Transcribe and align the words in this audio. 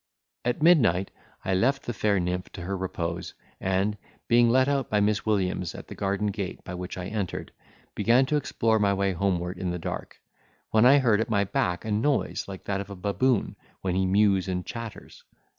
At 0.43 0.63
midnight 0.63 1.11
I 1.45 1.53
left 1.53 1.83
the 1.83 1.93
fair 1.93 2.19
nymph 2.19 2.51
to 2.53 2.61
her 2.63 2.75
repose, 2.75 3.35
and, 3.59 3.99
being 4.27 4.49
let 4.49 4.67
out 4.67 4.89
by 4.89 4.99
Miss 4.99 5.27
Williams 5.27 5.75
at 5.75 5.89
the 5.89 5.93
garden 5.93 6.31
gate 6.31 6.63
by 6.63 6.73
which 6.73 6.97
I 6.97 7.05
entered, 7.05 7.51
began 7.93 8.25
to 8.25 8.35
explore 8.35 8.79
my 8.79 8.95
way 8.95 9.11
homeward 9.13 9.59
in 9.59 9.69
the 9.69 9.77
dark, 9.77 10.19
when 10.71 10.87
I 10.87 10.97
heard 10.97 11.21
at 11.21 11.29
my 11.29 11.43
back 11.43 11.85
a 11.85 11.91
noise 11.91 12.47
like 12.47 12.63
that 12.63 12.81
of 12.81 12.89
a 12.89 12.95
baboon 12.95 13.55
when 13.81 13.93
he 13.93 14.07
mews 14.07 14.47
and 14.47 14.65
chatters. 14.65 15.23